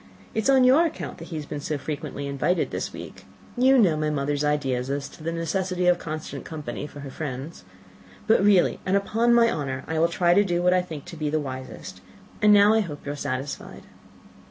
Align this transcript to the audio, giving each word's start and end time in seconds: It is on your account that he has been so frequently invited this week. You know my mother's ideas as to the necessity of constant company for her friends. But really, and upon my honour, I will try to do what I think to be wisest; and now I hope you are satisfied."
It 0.33 0.41
is 0.45 0.49
on 0.49 0.63
your 0.63 0.87
account 0.87 1.19
that 1.19 1.25
he 1.27 1.35
has 1.35 1.45
been 1.45 1.59
so 1.59 1.77
frequently 1.77 2.25
invited 2.25 2.71
this 2.71 2.91
week. 2.91 3.25
You 3.55 3.77
know 3.77 3.95
my 3.95 4.09
mother's 4.09 4.43
ideas 4.43 4.89
as 4.89 5.07
to 5.09 5.21
the 5.21 5.31
necessity 5.31 5.85
of 5.85 5.99
constant 5.99 6.43
company 6.43 6.87
for 6.87 7.01
her 7.01 7.11
friends. 7.11 7.65
But 8.25 8.43
really, 8.43 8.79
and 8.83 8.97
upon 8.97 9.31
my 9.31 9.51
honour, 9.51 9.83
I 9.87 9.99
will 9.99 10.07
try 10.09 10.33
to 10.33 10.43
do 10.43 10.63
what 10.63 10.73
I 10.73 10.81
think 10.81 11.05
to 11.05 11.15
be 11.15 11.29
wisest; 11.29 12.01
and 12.41 12.51
now 12.51 12.73
I 12.73 12.79
hope 12.79 13.05
you 13.05 13.11
are 13.11 13.15
satisfied." 13.15 13.83